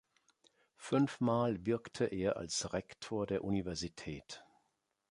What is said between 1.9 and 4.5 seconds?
er als Rektor der Universität.